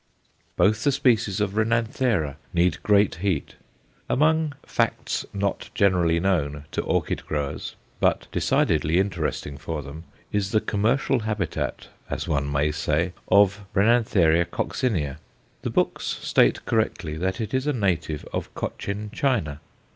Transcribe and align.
Both 0.55 0.83
the 0.83 0.91
species 0.91 1.39
of 1.39 1.51
Renanthera 1.53 2.37
need 2.55 2.81
great 2.81 3.13
heat. 3.17 3.53
Among 4.09 4.53
"facts 4.65 5.27
not 5.31 5.69
generally 5.75 6.19
known" 6.19 6.65
to 6.71 6.81
orchid 6.81 7.23
growers, 7.27 7.75
but 7.99 8.25
decidedly 8.31 8.97
interesting 8.97 9.59
for 9.59 9.83
them, 9.83 10.05
is 10.31 10.49
the 10.53 10.59
commercial 10.59 11.19
habitat, 11.19 11.89
as 12.09 12.27
one 12.27 12.51
may 12.51 12.71
say, 12.71 13.13
of 13.27 13.63
R. 13.75 13.83
coccinea. 14.45 15.19
The 15.61 15.69
books 15.69 16.05
state 16.07 16.65
correctly 16.65 17.15
that 17.17 17.39
it 17.39 17.53
is 17.53 17.67
a 17.67 17.71
native 17.73 18.27
of 18.33 18.51
Cochin 18.55 19.11
China. 19.13 19.61